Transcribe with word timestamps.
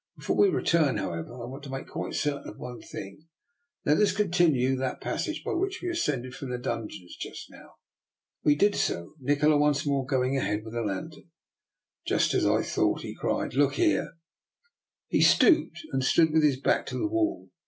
Before 0.17 0.35
we 0.35 0.49
return, 0.49 0.97
however, 0.97 1.31
I 1.35 1.45
want 1.45 1.61
to 1.65 1.69
make 1.69 1.85
quite 1.87 2.15
certain 2.15 2.49
of 2.49 2.57
one 2.57 2.81
thing; 2.81 3.27
let 3.85 3.99
us 3.99 4.13
continue 4.13 4.75
that 4.77 4.99
passage 4.99 5.43
by 5.45 5.53
which 5.53 5.79
we 5.83 5.89
ascend 5.91 6.25
ed 6.25 6.33
from 6.33 6.49
the 6.49 6.57
dungeons 6.57 7.15
just 7.15 7.51
now." 7.51 7.75
We 8.43 8.55
did 8.55 8.73
so, 8.73 9.13
Nikola 9.19 9.59
once 9.59 9.85
more 9.85 10.03
going 10.03 10.35
ahead 10.35 10.63
with 10.65 10.73
the 10.73 10.81
lantern." 10.81 11.29
Just 12.07 12.33
as 12.33 12.47
I 12.47 12.63
thought," 12.63 13.01
he 13.03 13.13
cried." 13.13 13.53
Look 13.53 13.75
here." 13.75 14.17
He 15.07 15.21
stopped, 15.21 15.85
and 15.91 16.03
stood 16.03 16.31
with 16.31 16.41
his 16.41 16.59
back 16.59 16.87
to 16.87 16.97
the 16.97 17.07
wall. 17.07 17.49